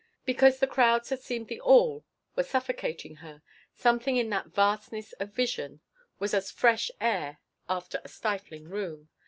Because 0.25 0.57
the 0.57 0.65
crowds 0.65 1.09
had 1.09 1.19
seemed 1.19 1.47
the 1.47 1.61
all 1.61 2.03
were 2.35 2.41
suffocating 2.41 3.17
her 3.17 3.43
something 3.75 4.17
in 4.17 4.31
that 4.31 4.47
vastness 4.47 5.13
of 5.19 5.31
vision 5.31 5.79
was 6.17 6.33
as 6.33 6.49
fresh 6.49 6.89
air 6.99 7.37
after 7.69 8.01
a 8.03 8.09
stifling 8.09 8.67
room. 8.67 9.09